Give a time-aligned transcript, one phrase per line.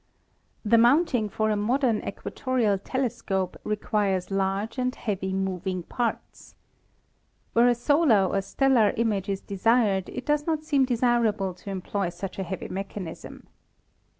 [0.65, 6.55] The mounting for a modern equatorial telescope requires large and heavy moving parts.
[7.53, 12.09] Where a solar or stellar image is desired it does not seem desirable to employ
[12.09, 13.45] such a heavy mechanism.